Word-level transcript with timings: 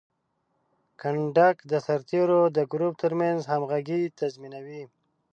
کنډک 1.01 1.57
د 1.71 1.73
سرتیرو 1.85 2.41
د 2.57 2.59
ګروپ 2.71 2.93
ترمنځ 3.03 3.39
همغږي 3.51 4.01
تضمینوي. 4.19 4.83